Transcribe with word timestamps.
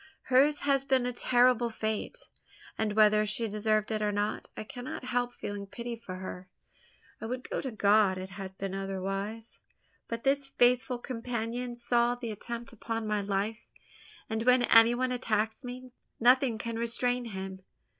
hers 0.33 0.61
has 0.61 0.83
been 0.83 1.05
a 1.05 1.13
terrible 1.13 1.69
fate; 1.69 2.27
and 2.75 2.93
whether 2.93 3.23
she 3.23 3.47
deserved 3.47 3.91
it 3.91 4.01
or 4.01 4.11
not, 4.11 4.49
I 4.57 4.63
cannot 4.63 5.05
help 5.05 5.31
feeling 5.35 5.67
pity 5.67 5.95
for 5.95 6.15
her. 6.15 6.49
I 7.21 7.27
would 7.27 7.43
to 7.61 7.69
God 7.69 8.17
it 8.17 8.29
had 8.31 8.57
been 8.57 8.73
otherwise; 8.73 9.59
but 10.07 10.23
this 10.23 10.47
faithful 10.47 10.97
companion 10.97 11.75
saw 11.75 12.15
the 12.15 12.31
attempt 12.31 12.73
upon 12.73 13.05
my 13.05 13.21
life; 13.21 13.67
and 14.27 14.41
when 14.41 14.63
any 14.63 14.95
one 14.95 15.11
attacks 15.11 15.63
me, 15.63 15.91
nothing 16.19 16.57
can 16.57 16.79
restrain 16.79 17.25
him. 17.25 17.61